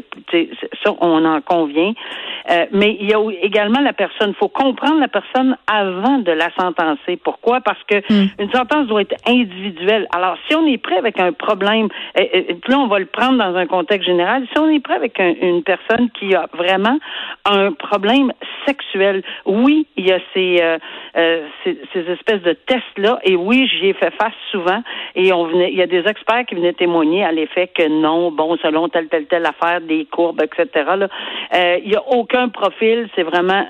ça, 0.83 0.95
on 1.01 1.25
en 1.25 1.41
convient. 1.41 1.93
Euh, 2.51 2.67
mais 2.73 2.97
il 3.01 3.11
y 3.11 3.15
a 3.15 3.19
également 3.43 3.81
la 3.81 3.93
personne. 3.93 4.31
Il 4.31 4.37
faut 4.37 4.49
comprendre 4.49 5.01
la 5.01 5.09
personne 5.09 5.57
avant 5.67 6.19
de 6.19 6.33
la 6.33 6.51
sentencer. 6.59 7.17
Pourquoi? 7.17 7.61
Parce 7.61 7.83
que 7.89 7.97
hmm. 7.97 8.29
une 8.39 8.51
sentence 8.53 8.87
doit 8.87 9.03
être 9.03 9.17
individuelle. 9.27 10.07
Alors, 10.15 10.37
si 10.49 10.55
on 10.55 10.67
est 10.67 10.79
prêt 10.79 10.97
avec 10.97 11.19
un 11.19 11.33
problème, 11.33 11.89
euh, 12.19 12.25
euh, 12.35 12.43
là, 12.69 12.79
on 12.79 12.87
va 12.87 12.99
le 12.99 13.07
prendre 13.07 13.39
dans 13.39 13.57
un 13.57 13.67
contexte 13.67 14.07
général. 14.07 14.47
Si 14.53 14.59
on 14.59 14.69
est 14.69 14.81
prêt 14.81 14.95
avec 14.95 15.19
une 15.19 15.63
personne 15.63 16.11
qui 16.11 16.35
a 16.35 16.47
vraiment 16.55 16.99
un 17.45 17.73
problème 17.73 18.33
sexuel, 18.65 19.23
oui, 19.45 19.87
il 19.97 20.07
y 20.07 20.13
a 20.13 20.19
ces, 20.35 20.63
ces, 21.65 21.79
ces, 21.93 22.11
espèces 22.11 22.43
de 22.43 22.53
tests-là. 22.53 23.19
Et 23.25 23.37
oui, 23.37 23.69
j'y 23.69 23.89
ai 23.89 23.93
fait 23.93 24.13
face 24.21 24.35
souvent. 24.51 24.83
Et 25.15 25.33
on 25.33 25.45
venait, 25.45 25.71
il 25.71 25.79
y 25.79 25.83
a 25.83 25.87
des 25.87 26.07
experts 26.07 26.47
qui 26.47 26.55
venaient 26.55 26.73
témoigner 26.73 27.25
à 27.25 27.33
l'effet 27.33 27.69
que 27.69 27.89
non, 27.89 28.31
bon, 28.31 28.57
selon 28.63 28.89
telle, 28.89 29.09
telle, 29.09 29.27
telle 29.27 29.47
affaire, 29.47 29.81
des 29.81 30.06
courbes, 30.07 30.43
etc. 30.43 30.69
Euh, 31.55 31.79
il 31.83 31.91
n'y 31.91 31.97
a 31.97 32.03
aucun 32.09 32.49
profil, 32.49 33.09
c'est 33.15 33.23
vraiment 33.23 33.65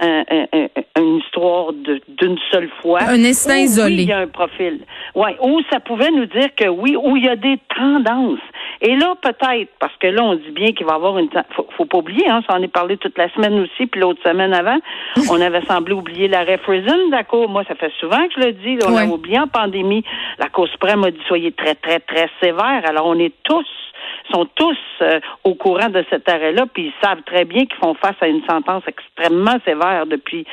une 0.98 1.18
histoire 1.18 1.72
d'une 1.72 2.38
seule 2.50 2.70
fois. 2.80 3.00
Un 3.02 3.24
instinct 3.24 3.58
isolé. 3.58 4.02
il 4.02 4.08
y 4.08 4.12
a 4.12 4.18
un 4.18 4.26
profil. 4.26 4.80
Ouais, 5.14 5.36
ou 5.40 5.60
ça 5.70 5.80
pouvait 5.80 6.10
nous 6.10 6.26
dire 6.26 6.54
que 6.56 6.68
oui, 6.68 6.96
où 6.96 7.16
il 7.16 7.24
y 7.24 7.28
a 7.28 7.36
des 7.36 7.58
tendances. 7.74 8.38
Et 8.80 8.94
là, 8.96 9.14
peut-être, 9.20 9.70
parce 9.78 9.96
que 9.96 10.06
là, 10.06 10.22
on 10.22 10.34
dit 10.34 10.50
bien 10.50 10.72
qu'il 10.72 10.86
va 10.86 10.92
y 10.92 10.96
avoir 10.96 11.18
une... 11.18 11.30
Faut, 11.54 11.66
faut 11.76 11.86
pas 11.86 11.98
oublier, 11.98 12.28
hein, 12.28 12.42
ça 12.48 12.56
en 12.56 12.62
est 12.62 12.68
parlé 12.68 12.96
toute 12.96 13.16
la 13.16 13.32
semaine 13.32 13.58
aussi, 13.60 13.86
puis 13.86 14.00
l'autre 14.00 14.22
semaine 14.22 14.52
avant, 14.52 14.78
on 15.30 15.40
avait 15.40 15.62
semblé 15.62 15.94
oublier 15.94 16.28
l'arrêt 16.28 16.58
Friesen 16.58 17.10
la 17.10 17.24
Cour. 17.24 17.48
Moi, 17.48 17.64
ça 17.68 17.74
fait 17.74 17.92
souvent 17.98 18.26
que 18.28 18.34
je 18.40 18.46
le 18.46 18.52
dis, 18.52 18.78
on 18.86 18.96
a 18.96 19.06
oublié 19.06 19.38
en 19.38 19.48
pandémie. 19.48 20.04
La 20.38 20.48
Cour 20.48 20.68
suprême 20.68 21.04
a 21.04 21.10
dit, 21.10 21.20
soyez 21.26 21.52
très, 21.52 21.74
très, 21.74 22.00
très 22.00 22.28
sévère. 22.42 22.82
Alors, 22.86 23.06
on 23.06 23.18
est 23.18 23.32
tous 23.44 23.66
sont 24.30 24.46
tous 24.54 24.78
euh, 25.02 25.20
au 25.44 25.54
courant 25.54 25.88
de 25.88 26.04
cet 26.10 26.28
arrêt-là, 26.28 26.66
puis 26.72 26.86
ils 26.86 27.06
savent 27.06 27.22
très 27.26 27.44
bien 27.44 27.66
qu'ils 27.66 27.78
font 27.78 27.94
face 27.94 28.16
à 28.20 28.28
une 28.28 28.44
sentence 28.44 28.82
extrêmement 28.86 29.56
sévère 29.64 30.06
depuis 30.06 30.46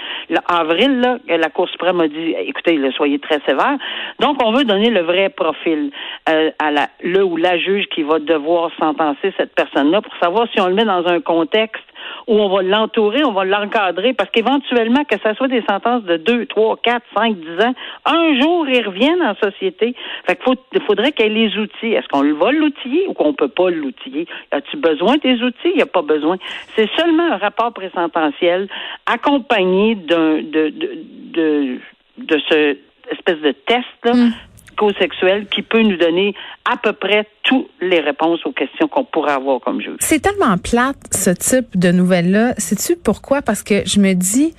avril. 0.48 1.00
Là, 1.00 1.18
la 1.28 1.50
Cour 1.50 1.70
suprême 1.70 2.02
a 2.02 2.08
dit, 2.08 2.36
écoutez, 2.38 2.80
soyez 2.96 3.20
très 3.20 3.40
sévère. 3.48 3.78
Donc, 4.20 4.42
on 4.44 4.52
veut 4.52 4.64
donner 4.64 4.90
le 4.90 5.02
vrai 5.02 5.30
profil 5.30 5.92
euh, 6.30 6.52
à 6.60 6.72
la, 6.72 6.88
le 7.02 7.24
ou 7.24 7.38
la 7.38 7.58
juge 7.58 7.86
qui 7.88 8.04
va 8.04 8.20
devoir 8.20 8.72
sentencer 8.80 9.34
cette 9.38 9.56
personne-là 9.56 10.02
pour 10.02 10.14
savoir 10.22 10.48
si 10.54 10.62
on 10.62 10.68
le 10.68 10.76
met 10.76 10.86
dans 10.86 11.06
un 11.08 11.22
contexte 11.22 11.84
où 12.28 12.40
on 12.40 12.50
va 12.50 12.62
l'entourer, 12.62 13.24
on 13.24 13.32
va 13.32 13.46
l'encadrer, 13.46 14.14
parce 14.14 14.30
qu'éventuellement, 14.32 15.04
que 15.04 15.16
ce 15.24 15.34
soit 15.36 15.48
des 15.48 15.64
sentences 15.70 16.04
de 16.04 16.18
2, 16.18 16.46
3, 16.48 16.78
4, 16.84 17.04
5, 17.16 17.36
10 17.36 17.66
ans, 17.66 17.74
un 18.06 18.40
jour, 18.40 18.68
ils 18.68 18.86
reviennent 18.86 19.22
en 19.22 19.36
société. 19.36 19.96
Fait 20.26 20.36
qu'il 20.36 20.82
faudrait 20.82 21.12
qu'il 21.12 21.26
y 21.26 21.30
ait 21.30 21.48
les 21.48 21.58
outils. 21.58 21.94
Est-ce 21.94 22.08
qu'on 22.08 22.24
va 22.34 22.52
l'outiller 22.52 23.08
ou 23.08 23.14
qu'on 23.14 23.34
peut 23.34 23.48
pas 23.48 23.70
l'outiller? 23.70 24.28
As-tu 24.52 24.78
besoin 24.78 25.18
des 25.18 25.42
outils? 25.42 25.70
Il 25.70 25.76
n'y 25.76 25.82
a 25.82 25.88
pas 25.88 26.02
besoin. 26.02 26.38
C'est 26.76 26.90
seulement 26.98 27.32
un 27.32 27.38
rapport 27.38 27.74
présententiel 27.74 28.68
accompagné 29.06 29.96
d'un, 29.96 30.36
de, 30.38 30.70
de, 30.70 30.92
de, 31.34 31.80
de 32.18 32.42
ce 32.50 32.78
espèce 33.12 33.42
de 33.42 33.52
test 33.52 33.86
là, 34.06 34.14
mm 34.14 34.32
qui 35.52 35.62
peut 35.62 35.82
nous 35.82 35.98
donner 35.98 36.34
à 36.72 36.78
peu 36.78 36.94
près 36.94 37.28
toutes 37.44 37.70
les 37.82 38.00
réponses 38.00 38.46
aux 38.46 38.52
questions 38.52 38.88
qu'on 38.88 39.04
pourrait 39.04 39.34
avoir 39.34 39.60
comme 39.62 39.82
juge. 39.82 39.98
C'est 40.00 40.22
tellement 40.22 40.58
plate, 40.58 40.98
ce 41.12 41.30
type 41.30 41.78
de 41.78 41.92
nouvelles-là. 41.92 42.54
Sais-tu 42.58 42.96
pourquoi? 42.96 43.42
Parce 43.42 43.64
que 43.64 43.84
je 43.86 44.00
me 44.00 44.14
dis, 44.14 44.54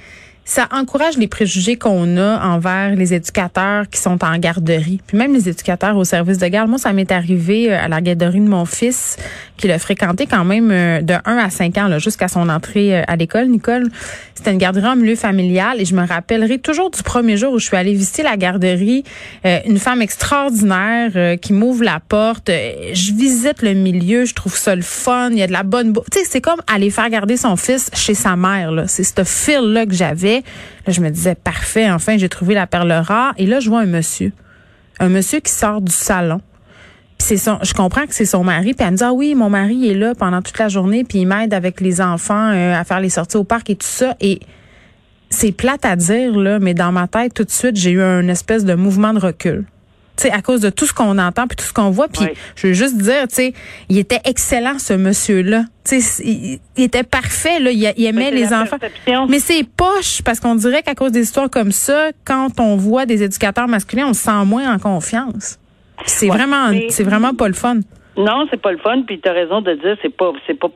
ça 0.44 0.68
encourage 0.72 1.16
les 1.16 1.26
préjugés 1.26 1.76
qu'on 1.76 2.18
a 2.18 2.46
envers 2.46 2.94
les 2.94 3.14
éducateurs 3.14 3.88
qui 3.88 3.98
sont 3.98 4.22
en 4.22 4.36
garderie, 4.38 5.00
puis 5.06 5.16
même 5.16 5.32
les 5.32 5.48
éducateurs 5.48 5.96
au 5.96 6.04
service 6.04 6.38
de 6.38 6.46
garde. 6.46 6.68
Moi, 6.68 6.78
ça 6.78 6.92
m'est 6.92 7.10
arrivé 7.10 7.72
euh, 7.72 7.78
à 7.78 7.88
la 7.88 8.00
garderie 8.00 8.40
de 8.40 8.48
mon 8.48 8.66
fils, 8.66 9.16
qui 9.56 9.68
l'a 9.68 9.78
fréquenté 9.78 10.26
quand 10.26 10.44
même 10.44 10.70
euh, 10.70 11.00
de 11.00 11.14
1 11.24 11.36
à 11.38 11.50
5 11.50 11.78
ans, 11.78 11.98
jusqu'à 11.98 12.28
son 12.28 12.48
entrée 12.48 12.98
euh, 12.98 13.02
à 13.06 13.16
l'école. 13.16 13.48
Nicole, 13.48 13.88
c'était 14.34 14.52
une 14.52 14.58
garderie 14.58 14.86
en 14.86 14.96
milieu 14.96 15.16
familial 15.16 15.80
et 15.80 15.84
je 15.84 15.94
me 15.94 16.06
rappellerai 16.06 16.58
toujours 16.58 16.90
du 16.90 17.02
premier 17.02 17.36
jour 17.36 17.52
où 17.52 17.58
je 17.58 17.66
suis 17.66 17.76
allée 17.76 17.94
visiter 17.94 18.22
la 18.22 18.36
garderie, 18.36 19.04
une 19.44 19.78
femme 19.78 20.02
extraordinaire 20.02 21.38
qui 21.40 21.52
m'ouvre 21.52 21.84
la 21.84 22.00
porte. 22.00 22.48
Je 22.48 23.12
visite 23.12 23.62
le 23.62 23.74
milieu, 23.74 24.24
je 24.24 24.34
trouve 24.34 24.56
ça 24.56 24.74
le 24.74 24.82
fun, 24.82 25.30
il 25.30 25.38
y 25.38 25.42
a 25.42 25.46
de 25.46 25.52
la 25.52 25.62
bonne 25.62 25.92
bouffe. 25.92 26.06
C'est 26.12 26.40
comme 26.40 26.60
aller 26.66 26.90
faire 26.90 27.08
garder 27.08 27.36
son 27.36 27.56
fils 27.56 27.90
chez 27.94 28.14
sa 28.14 28.36
mère. 28.36 28.70
C'est 28.86 29.04
ce 29.04 29.24
feel-là 29.24 29.86
que 29.86 29.94
j'avais. 29.94 30.42
Là, 30.86 30.92
je 30.92 31.00
me 31.00 31.10
disais, 31.10 31.34
parfait, 31.34 31.90
enfin, 31.90 32.18
j'ai 32.18 32.28
trouvé 32.28 32.54
la 32.54 32.66
perle 32.66 32.92
rare. 32.92 33.34
Et 33.38 33.46
là, 33.46 33.60
je 33.60 33.68
vois 33.68 33.80
un 33.80 33.86
monsieur. 33.86 34.32
Un 35.00 35.08
monsieur 35.08 35.40
qui 35.40 35.52
sort 35.52 35.80
du 35.80 35.92
salon. 35.92 36.40
C'est 37.24 37.38
son, 37.38 37.58
je 37.62 37.72
comprends 37.72 38.06
que 38.06 38.12
c'est 38.14 38.26
son 38.26 38.44
mari. 38.44 38.74
Puis 38.74 38.84
elle 38.86 38.92
me 38.92 38.96
dit, 38.98 39.02
ah 39.02 39.14
oui, 39.14 39.34
mon 39.34 39.48
mari 39.48 39.88
est 39.88 39.94
là 39.94 40.14
pendant 40.14 40.42
toute 40.42 40.58
la 40.58 40.68
journée, 40.68 41.04
puis 41.04 41.20
il 41.20 41.26
m'aide 41.26 41.54
avec 41.54 41.80
les 41.80 42.02
enfants 42.02 42.50
euh, 42.52 42.78
à 42.78 42.84
faire 42.84 43.00
les 43.00 43.08
sorties 43.08 43.38
au 43.38 43.44
parc 43.44 43.70
et 43.70 43.76
tout 43.76 43.86
ça. 43.86 44.14
Et 44.20 44.40
c'est 45.30 45.52
plate 45.52 45.86
à 45.86 45.96
dire, 45.96 46.36
là, 46.36 46.58
mais 46.58 46.74
dans 46.74 46.92
ma 46.92 47.08
tête, 47.08 47.32
tout 47.32 47.44
de 47.44 47.50
suite, 47.50 47.76
j'ai 47.76 47.92
eu 47.92 48.02
un 48.02 48.28
espèce 48.28 48.66
de 48.66 48.74
mouvement 48.74 49.14
de 49.14 49.20
recul. 49.20 49.64
Tu 50.18 50.24
sais, 50.24 50.30
à 50.32 50.42
cause 50.42 50.60
de 50.60 50.68
tout 50.68 50.84
ce 50.84 50.92
qu'on 50.92 51.16
entend 51.18 51.46
puis 51.46 51.56
tout 51.56 51.64
ce 51.64 51.72
qu'on 51.72 51.88
voit. 51.88 52.08
Puis 52.08 52.26
je 52.56 52.66
veux 52.66 52.72
juste 52.74 52.98
dire, 52.98 53.26
tu 53.26 53.36
sais, 53.36 53.54
il 53.88 53.96
était 53.96 54.20
excellent 54.26 54.78
ce 54.78 54.92
monsieur-là. 54.92 55.64
Tu 55.82 56.02
sais, 56.02 56.22
il, 56.24 56.60
était 56.76 57.04
parfait 57.04 57.58
là. 57.58 57.70
Il, 57.70 58.04
aimait 58.04 58.32
les 58.32 58.52
enfants. 58.52 58.76
Mais 59.30 59.40
c'est 59.40 59.64
poche 59.64 60.20
parce 60.22 60.40
qu'on 60.40 60.56
dirait 60.56 60.82
qu'à 60.82 60.94
cause 60.94 61.10
des 61.10 61.22
histoires 61.22 61.48
comme 61.48 61.72
ça, 61.72 62.10
quand 62.26 62.60
on 62.60 62.76
voit 62.76 63.06
des 63.06 63.22
éducateurs 63.22 63.66
masculins, 63.66 64.08
on 64.08 64.12
se 64.12 64.24
sent 64.24 64.44
moins 64.44 64.74
en 64.74 64.78
confiance. 64.78 65.58
C'est 66.06 66.28
vraiment, 66.28 66.70
c'est 66.88 67.04
vraiment 67.04 67.34
pas 67.34 67.48
le 67.48 67.54
fun. 67.54 67.80
Non, 68.16 68.46
c'est 68.50 68.60
pas 68.60 68.72
le 68.72 68.78
fun. 68.78 69.02
Puis 69.02 69.20
tu 69.20 69.28
as 69.28 69.32
raison 69.32 69.60
de 69.60 69.74
dire, 69.74 69.96
c'est 70.02 70.14
pas, 70.14 70.32
c'est 70.46 70.54
pas, 70.54 70.68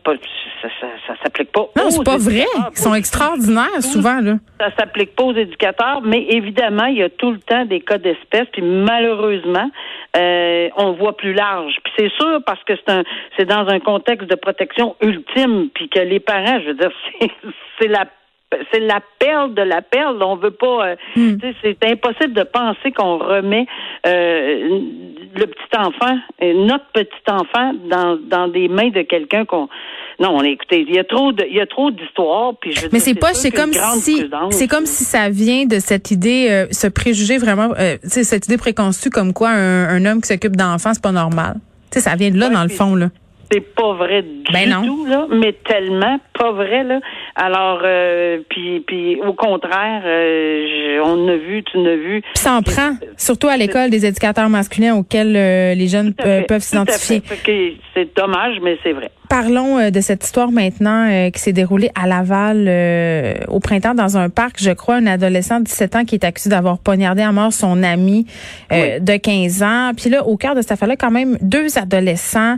ça, 0.63 0.69
ça, 1.07 1.15
s'applique 1.23 1.53
pas. 1.53 1.69
Non, 1.77 1.91
c'est 1.91 2.05
pas 2.05 2.19
vrai. 2.19 2.45
Ils 2.73 2.79
sont 2.79 2.95
extraordinaires 2.95 3.83
souvent 3.83 4.21
là. 4.21 4.35
Ça 4.59 4.71
s'applique 4.77 5.15
pas 5.15 5.25
aux 5.25 5.35
éducateurs, 5.35 6.01
mais 6.03 6.27
évidemment, 6.31 6.87
il 6.87 6.99
y 6.99 7.03
a 7.03 7.09
tout 7.09 7.31
le 7.31 7.39
temps 7.39 7.65
des 7.65 7.81
cas 7.81 7.99
d'espèces. 7.99 8.49
Puis 8.53 8.63
malheureusement, 8.63 9.71
euh, 10.17 10.69
on 10.77 10.93
voit 10.93 11.17
plus 11.17 11.33
large. 11.33 11.75
Puis 11.85 11.93
c'est 11.97 12.13
sûr 12.21 12.41
parce 12.45 12.63
que 12.65 12.75
c'est 12.77 12.93
un, 12.93 13.05
c'est 13.37 13.47
dans 13.47 13.69
un 13.69 13.79
contexte 13.79 14.29
de 14.29 14.35
protection 14.35 14.97
ultime. 15.01 15.69
Puis 15.75 15.89
que 15.89 16.01
les 16.01 16.21
parents, 16.21 16.61
je 16.61 16.69
veux 16.69 16.75
dire, 16.75 16.93
c'est 17.81 17.89
la 17.89 18.07
c'est 18.73 18.81
la 18.81 19.01
perle 19.19 19.55
de 19.55 19.63
la 19.63 19.83
perle. 19.83 20.23
On 20.23 20.37
veut 20.37 20.51
pas. 20.51 20.89
Euh, 20.89 20.97
hmm. 21.17 21.37
C'est 21.63 21.85
impossible 21.85 22.33
de 22.33 22.45
penser 22.45 22.93
qu'on 22.93 23.19
remet 23.19 23.67
euh, 24.07 24.81
le 25.37 25.47
petit 25.47 25.77
enfant, 25.77 26.19
notre 26.41 26.87
petit 26.93 27.31
enfant, 27.31 27.73
dans, 27.91 28.19
dans 28.29 28.49
des 28.49 28.69
mains 28.69 28.91
de 28.91 29.03
quelqu'un 29.03 29.45
qu'on. 29.45 29.69
Non, 30.21 30.43
écoutez, 30.43 30.85
il 30.89 30.95
y 30.95 30.99
a 30.99 31.05
trop 31.05 31.31
de, 31.33 31.45
il 31.49 31.55
y 31.55 31.61
a 31.61 31.67
trop 31.67 31.91
d'histoires. 31.91 32.53
Puis 32.61 32.73
je 32.73 32.87
Mais 32.93 32.99
c'est 32.99 33.15
pas, 33.15 33.35
c'est 33.35 33.53
comme 33.53 33.73
si, 33.73 34.25
c'est 34.51 34.67
comme 34.67 34.87
si 34.87 35.05
ça 35.05 35.29
vient 35.29 35.67
de 35.67 35.79
cette 35.79 36.11
idée, 36.11 36.49
euh, 36.51 36.67
ce 36.73 36.89
préjugé 36.89 37.39
vraiment, 37.39 37.73
euh, 37.79 37.97
cette 38.03 38.47
idée 38.47 38.57
préconçue 38.57 39.11
comme 39.11 39.33
quoi 39.33 39.51
un, 39.51 39.89
un 39.89 40.05
homme 40.07 40.21
qui 40.21 40.29
s'occupe 40.29 40.57
d'enfants 40.57 40.93
c'est 40.93 41.03
pas 41.03 41.13
normal. 41.13 41.57
Tu 41.93 42.01
sais, 42.01 42.11
ça 42.11 42.17
vient 42.17 42.31
de 42.31 42.39
là 42.39 42.49
dans 42.49 42.65
le 42.65 42.69
fond 42.69 42.97
là. 42.97 43.09
C'est 43.51 43.75
pas 43.75 43.95
vrai 43.95 44.23
du 44.23 44.53
ben 44.53 44.83
tout, 44.85 45.07
là, 45.07 45.27
mais 45.31 45.53
tellement 45.53 46.19
pas 46.39 46.53
vrai, 46.53 46.85
là. 46.85 47.01
Alors, 47.35 47.81
euh, 47.83 48.39
puis, 48.49 48.81
puis 48.81 49.17
au 49.21 49.33
contraire, 49.33 50.03
euh, 50.05 51.01
on 51.05 51.29
a 51.29 51.37
vu, 51.37 51.63
tu 51.65 51.79
n'as 51.79 51.97
vu. 51.97 52.21
Puis 52.21 52.31
ça 52.35 52.55
en 52.55 52.63
prend, 52.63 52.93
surtout 53.17 53.49
à 53.49 53.57
l'école 53.57 53.91
des 53.91 54.07
éducateurs 54.07 54.49
masculins 54.49 54.97
auxquels 54.97 55.35
euh, 55.37 55.75
les 55.75 55.89
jeunes 55.89 56.15
peuvent 56.15 56.63
s'identifier. 56.63 57.23
C'est 57.95 58.17
dommage, 58.17 58.57
mais 58.63 58.79
c'est 58.83 58.93
vrai. 58.93 59.11
Parlons 59.29 59.79
euh, 59.79 59.91
de 59.91 60.01
cette 60.01 60.25
histoire 60.25 60.51
maintenant 60.51 61.07
euh, 61.11 61.31
qui 61.31 61.41
s'est 61.41 61.53
déroulée 61.53 61.91
à 61.95 62.07
Laval 62.07 62.65
euh, 62.67 63.35
au 63.49 63.61
printemps 63.61 63.95
dans 63.95 64.17
un 64.17 64.31
parc. 64.31 64.57
Je 64.59 64.71
crois 64.71 64.95
un 64.97 65.07
adolescent 65.07 65.61
de 65.61 65.65
17 65.65 65.97
ans 65.97 66.05
qui 66.05 66.15
est 66.15 66.25
accusé 66.25 66.49
d'avoir 66.49 66.79
poignardé 66.79 67.21
à 67.21 67.31
mort 67.31 67.53
son 67.53 67.83
ami 67.83 68.27
de 68.71 69.17
15 69.17 69.63
ans. 69.63 69.91
Puis 69.97 70.09
là, 70.09 70.27
au 70.27 70.37
cœur 70.37 70.55
de 70.55 70.63
cette 70.63 70.73
affaire-là, 70.73 70.97
quand 70.97 71.11
même 71.11 71.37
deux 71.43 71.79
adolescents 71.79 72.57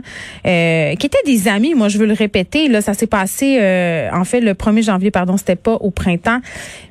qui 0.99 1.05
étaient 1.05 1.17
des 1.25 1.47
amis. 1.47 1.73
Moi, 1.73 1.87
je 1.87 1.97
veux 1.97 2.05
le 2.05 2.13
répéter. 2.13 2.67
Là, 2.67 2.81
ça 2.81 2.93
s'est 2.93 3.07
passé 3.07 3.57
en 4.13 4.23
fait 4.23 4.41
le 4.41 4.53
1er 4.53 4.83
janvier. 4.83 5.11
Pardon, 5.11 5.37
c'était 5.37 5.55
pas 5.55 5.73
au 5.73 5.91
printemps. 5.91 6.39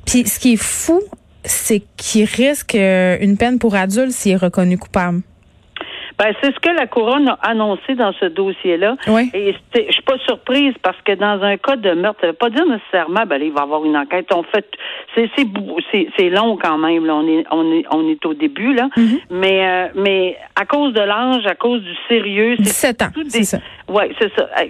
Puis 0.05 0.27
ce 0.27 0.39
qui 0.39 0.53
est 0.53 0.61
fou, 0.61 1.01
c'est 1.43 1.81
qu'il 1.97 2.25
risque 2.25 2.75
une 2.75 3.37
peine 3.37 3.59
pour 3.59 3.75
adulte 3.75 4.11
s'il 4.11 4.33
est 4.33 4.37
reconnu 4.37 4.77
coupable. 4.77 5.21
Ben, 6.21 6.35
c'est 6.39 6.53
ce 6.53 6.59
que 6.59 6.69
la 6.69 6.85
couronne 6.85 7.27
a 7.29 7.39
annoncé 7.41 7.95
dans 7.95 8.13
ce 8.13 8.25
dossier-là. 8.25 8.95
Oui. 9.07 9.31
Et 9.33 9.55
je 9.73 9.91
suis 9.91 10.03
pas 10.03 10.19
surprise 10.19 10.75
parce 10.83 11.01
que 11.01 11.13
dans 11.13 11.41
un 11.41 11.57
cas 11.57 11.77
de 11.77 11.93
meurtre, 11.93 12.19
ça 12.21 12.27
veut 12.27 12.33
pas 12.33 12.51
dire 12.51 12.67
nécessairement, 12.67 13.25
ben, 13.25 13.41
il 13.41 13.51
va 13.51 13.61
y 13.61 13.63
avoir 13.63 13.83
une 13.83 13.97
enquête. 13.97 14.27
On 14.31 14.43
fait, 14.43 14.69
c'est, 15.15 15.31
c'est, 15.35 16.29
long 16.29 16.57
quand 16.61 16.77
même. 16.77 17.07
Là. 17.07 17.15
On 17.15 17.27
est, 17.27 17.43
on 17.49 17.73
est, 17.73 17.85
on 17.89 18.07
est 18.07 18.23
au 18.23 18.35
début 18.35 18.75
là. 18.75 18.87
Mm-hmm. 18.95 19.19
Mais, 19.31 19.67
euh, 19.67 19.87
mais 19.95 20.37
à 20.55 20.65
cause 20.65 20.93
de 20.93 21.01
l'âge, 21.01 21.47
à 21.47 21.55
cause 21.55 21.81
du 21.81 21.95
sérieux, 22.07 22.53
c'est 22.57 22.97
17 22.97 23.01
ans. 23.01 23.07
c'est 23.27 23.43
ça. 23.43 23.57
Ouais, 23.89 24.11
c'est 24.19 24.31
ça. 24.35 24.47
Euh, 24.59 24.65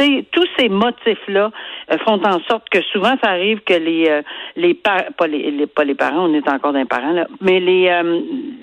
euh, 0.00 0.22
tous 0.32 0.46
ces 0.58 0.70
motifs-là 0.70 1.50
euh, 1.92 1.98
font 2.06 2.24
en 2.24 2.40
sorte 2.48 2.70
que 2.70 2.80
souvent 2.90 3.14
ça 3.22 3.30
arrive 3.30 3.60
que 3.60 3.74
les 3.74 4.22
les, 4.56 4.74
pas 4.74 5.04
les, 5.28 5.66
pas 5.66 5.84
les 5.84 5.94
parents, 5.94 6.26
on 6.26 6.34
est 6.34 6.48
encore 6.48 6.72
d'un 6.72 6.86
parent 6.86 7.12
là, 7.12 7.26
mais 7.42 7.60
les 7.60 7.88
euh, 7.88 8.20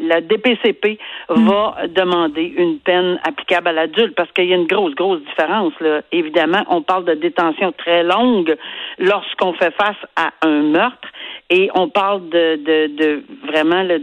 la 0.08 0.22
DPCP 0.22 0.98
mm. 1.30 1.48
va 1.48 1.88
demander 1.88 2.54
une 2.58 2.80
peine 2.80 3.20
applicable 3.24 3.68
à 3.70 3.74
l'adulte 3.74 4.16
parce 4.16 4.32
qu'il 4.32 4.46
y 4.46 4.54
a 4.54 4.56
une 4.56 4.68
grosse 4.68 4.96
grosse 4.96 5.22
différence 5.22 5.74
là. 5.80 6.02
Évidemment, 6.12 6.64
on 6.70 6.82
parle 6.82 7.06
de 7.06 7.14
détention 7.14 7.72
très 7.74 8.04
longue 8.04 8.56
lorsqu'on 8.98 9.54
fait 9.54 9.74
face 9.76 9.98
à 10.16 10.32
un 10.42 10.64
meurtre 10.64 11.10
et 11.50 11.70
on 11.76 11.90
parle 11.90 12.30
de 12.30 12.56
de, 12.56 12.88
de 12.96 13.24
vraiment 13.48 13.84
le 13.84 14.00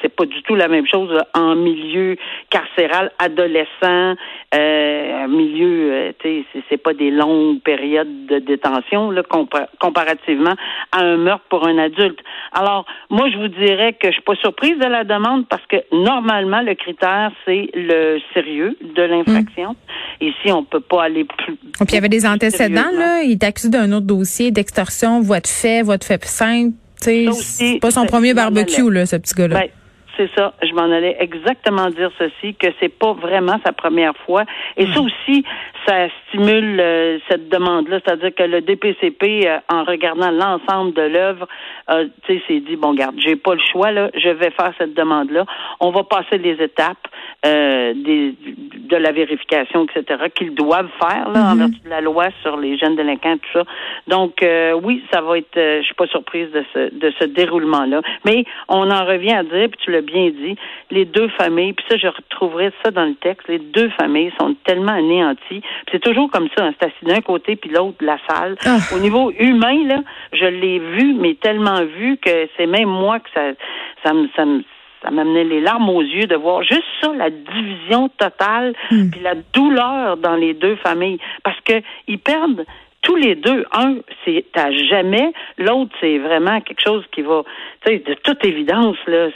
c'est 0.00 0.14
pas 0.14 0.24
du 0.24 0.42
tout 0.42 0.54
la 0.54 0.68
même 0.68 0.86
chose 0.86 1.16
en 1.34 1.54
milieu 1.54 2.16
carcéral 2.50 3.12
adolescent, 3.18 4.14
euh, 4.54 5.28
milieu, 5.28 5.92
euh, 5.92 6.12
tu 6.18 6.44
sais, 6.52 6.62
c'est 6.68 6.76
pas 6.76 6.94
des 6.94 7.10
longues 7.10 7.60
périodes 7.60 8.26
de 8.26 8.38
détention 8.38 9.10
là, 9.10 9.22
comparativement 9.78 10.54
à 10.92 11.00
un 11.00 11.16
meurtre 11.16 11.44
pour 11.48 11.66
un 11.66 11.78
adulte. 11.78 12.20
Alors, 12.58 12.86
moi, 13.10 13.28
je 13.30 13.36
vous 13.36 13.48
dirais 13.48 13.92
que 13.92 14.08
je 14.08 14.12
suis 14.12 14.22
pas 14.22 14.34
surprise 14.36 14.78
de 14.78 14.86
la 14.86 15.04
demande 15.04 15.46
parce 15.46 15.64
que 15.66 15.76
normalement, 15.92 16.62
le 16.62 16.74
critère, 16.74 17.30
c'est 17.44 17.68
le 17.74 18.18
sérieux 18.32 18.76
de 18.80 19.02
l'infraction. 19.02 19.76
Ici, 20.22 20.50
on 20.50 20.64
peut 20.64 20.80
pas 20.80 21.04
aller 21.04 21.24
plus. 21.24 21.52
Et 21.52 21.84
puis, 21.84 21.86
il 21.90 21.94
y 21.94 21.98
avait 21.98 22.08
des 22.08 22.26
antécédents, 22.26 22.90
là. 22.94 23.22
Il 23.22 23.32
est 23.32 23.44
accusé 23.44 23.68
d'un 23.68 23.92
autre 23.92 24.06
dossier 24.06 24.52
d'extorsion, 24.52 25.20
voie 25.20 25.40
de 25.40 25.46
fait, 25.46 25.82
voie 25.82 25.98
de 25.98 26.04
fait 26.04 26.24
simple 26.24 26.72
c'est 27.00 27.78
pas 27.80 27.90
son 27.90 28.06
premier 28.06 28.34
barbecue, 28.34 28.90
là, 28.90 29.06
ce 29.06 29.16
petit 29.16 29.34
gars-là. 29.34 29.60
Ben, 29.60 29.68
c'est 30.16 30.30
ça. 30.36 30.54
Je 30.62 30.72
m'en 30.72 30.90
allais 30.90 31.16
exactement 31.20 31.86
dire 31.90 32.10
ceci, 32.18 32.54
que 32.54 32.68
c'est 32.80 32.88
pas 32.88 33.12
vraiment 33.12 33.58
sa 33.64 33.72
première 33.72 34.16
fois. 34.24 34.44
Et 34.76 34.86
ça 34.86 35.00
aussi, 35.00 35.44
ça 35.86 36.08
stimule 36.28 36.80
euh, 36.80 37.18
cette 37.28 37.48
demande-là. 37.48 38.00
C'est-à-dire 38.04 38.34
que 38.34 38.42
le 38.42 38.60
DPCP, 38.60 39.46
euh, 39.46 39.58
en 39.70 39.84
regardant 39.84 40.30
l'ensemble 40.30 40.94
de 40.94 41.02
l'œuvre, 41.02 41.46
euh, 41.90 42.06
tu 42.24 42.38
sais, 42.38 42.42
s'est 42.46 42.60
dit, 42.60 42.76
bon, 42.76 42.94
garde, 42.94 43.16
j'ai 43.18 43.36
pas 43.36 43.54
le 43.54 43.60
choix, 43.72 43.90
là, 43.92 44.10
je 44.14 44.28
vais 44.28 44.50
faire 44.50 44.72
cette 44.78 44.94
demande-là. 44.94 45.44
On 45.80 45.90
va 45.90 46.02
passer 46.04 46.38
les 46.38 46.62
étapes 46.62 46.96
des, 47.44 48.34
de 48.42 48.96
la 48.96 49.12
vérification, 49.12 49.84
etc., 49.84 50.24
qu'ils 50.34 50.54
doivent 50.54 50.90
faire, 51.00 51.28
là, 51.30 51.40
en 51.40 51.54
mm-hmm. 51.54 51.58
vertu 51.58 51.80
de 51.84 51.90
la 51.90 52.00
loi 52.00 52.26
sur 52.42 52.56
les 52.56 52.76
jeunes 52.76 52.96
délinquants, 52.96 53.36
tout 53.36 53.60
ça. 53.60 53.64
Donc, 54.08 54.44
oui, 54.82 55.04
ça 55.12 55.20
va 55.20 55.38
être, 55.38 55.54
je 55.54 55.82
suis 55.82 55.94
pas 55.94 56.08
surprise 56.08 56.50
de 56.50 56.64
ce, 56.74 56.92
de 56.92 57.12
ce 57.20 57.24
déroulement-là. 57.24 58.00
Mais 58.24 58.44
on 58.68 58.90
en 58.90 59.04
revient 59.04 59.34
à 59.34 59.44
dire, 59.44 59.68
puis 59.68 59.78
tu 59.84 59.92
l'as 59.92 60.02
bien 60.06 60.30
dit, 60.30 60.56
les 60.90 61.04
deux 61.04 61.28
familles, 61.28 61.72
puis 61.72 61.84
ça, 61.88 61.96
je 61.96 62.06
retrouverai 62.06 62.70
ça 62.84 62.90
dans 62.90 63.04
le 63.04 63.14
texte, 63.14 63.48
les 63.48 63.58
deux 63.58 63.90
familles 63.90 64.32
sont 64.40 64.54
tellement 64.64 64.92
anéanties. 64.92 65.62
C'est 65.90 66.00
toujours 66.00 66.30
comme 66.30 66.48
ça, 66.56 66.64
hein, 66.64 66.74
c'est 66.80 66.86
assis 66.86 67.04
d'un 67.04 67.20
côté 67.20 67.56
puis 67.56 67.70
l'autre 67.70 67.98
de 68.00 68.06
la 68.06 68.18
salle. 68.28 68.56
Ah. 68.64 68.78
Au 68.94 68.98
niveau 68.98 69.32
humain, 69.38 69.86
là, 69.86 70.00
je 70.32 70.46
l'ai 70.46 70.78
vu, 70.78 71.14
mais 71.14 71.34
tellement 71.34 71.84
vu 71.84 72.16
que 72.18 72.48
c'est 72.56 72.66
même 72.66 72.88
moi 72.88 73.20
que 73.20 73.28
ça, 73.34 73.42
ça 74.04 74.12
me, 74.12 74.28
ça 74.36 74.44
me 74.44 74.62
ça 75.02 75.10
m'amenait 75.10 75.44
les 75.44 75.60
larmes 75.60 75.88
aux 75.90 76.02
yeux 76.02 76.26
de 76.26 76.34
voir 76.34 76.62
juste 76.62 76.82
ça, 77.00 77.12
la 77.12 77.30
division 77.30 78.08
totale, 78.08 78.74
hmm. 78.90 79.10
puis 79.10 79.20
la 79.20 79.34
douleur 79.52 80.16
dans 80.16 80.34
les 80.34 80.54
deux 80.54 80.74
familles, 80.76 81.18
parce 81.44 81.60
que 81.60 81.74
ils 82.08 82.18
perdent 82.18 82.64
tous 83.02 83.14
les 83.14 83.36
deux, 83.36 83.64
un, 83.72 83.98
c'est 84.24 84.46
à 84.56 84.72
jamais, 84.72 85.32
l'autre, 85.58 85.92
c'est 86.00 86.18
vraiment 86.18 86.60
quelque 86.60 86.82
chose 86.84 87.04
qui 87.12 87.22
va, 87.22 87.44
tu 87.84 87.92
sais, 87.92 87.98
de 88.00 88.14
toute 88.14 88.44
évidence, 88.44 88.96
là, 89.06 89.28